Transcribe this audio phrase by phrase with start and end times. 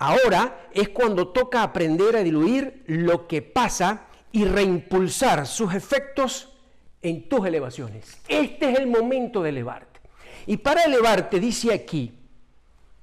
[0.00, 6.56] Ahora es cuando toca aprender a diluir lo que pasa y reimpulsar sus efectos
[7.02, 8.18] en tus elevaciones.
[8.26, 10.00] Este es el momento de elevarte.
[10.46, 12.18] Y para elevarte, dice aquí,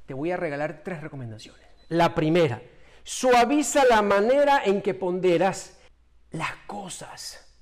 [0.07, 1.61] te voy a regalar tres recomendaciones.
[1.89, 2.63] La primera,
[3.03, 5.77] suaviza la manera en que ponderas
[6.31, 7.55] las cosas.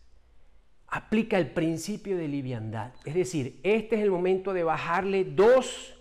[0.87, 2.93] Aplica el principio de liviandad.
[3.03, 5.93] Es decir, este es el momento de bajarle dos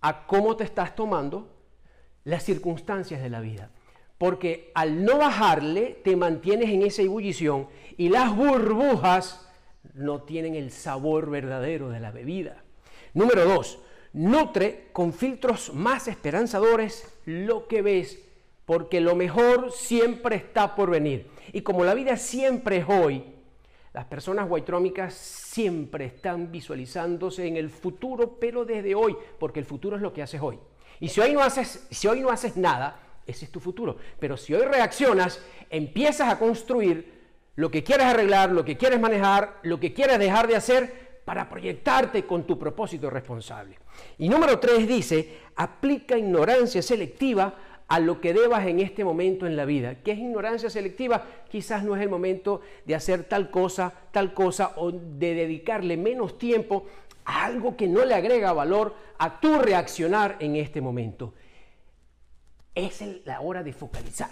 [0.00, 1.52] a cómo te estás tomando
[2.26, 3.70] las circunstancias de la vida.
[4.18, 9.48] Porque al no bajarle, te mantienes en esa ebullición y las burbujas
[9.94, 12.64] no tienen el sabor verdadero de la bebida.
[13.14, 13.78] Número dos,
[14.12, 18.18] nutre con filtros más esperanzadores lo que ves,
[18.64, 21.28] porque lo mejor siempre está por venir.
[21.52, 23.35] Y como la vida siempre es hoy,
[23.96, 29.96] las personas guaitrómicas siempre están visualizándose en el futuro, pero desde hoy, porque el futuro
[29.96, 30.58] es lo que haces hoy.
[31.00, 33.96] Y si hoy no haces, si hoy no haces nada, ese es tu futuro.
[34.18, 37.10] Pero si hoy reaccionas, empiezas a construir
[37.54, 41.48] lo que quieres arreglar, lo que quieres manejar, lo que quieres dejar de hacer para
[41.48, 43.78] proyectarte con tu propósito responsable.
[44.18, 47.54] Y número tres dice, aplica ignorancia selectiva
[47.88, 50.02] a lo que debas en este momento en la vida.
[50.02, 51.24] ¿Qué es ignorancia selectiva?
[51.48, 56.38] Quizás no es el momento de hacer tal cosa, tal cosa o de dedicarle menos
[56.38, 56.86] tiempo
[57.24, 61.34] a algo que no le agrega valor a tu reaccionar en este momento.
[62.74, 64.30] Es la hora de focalizar.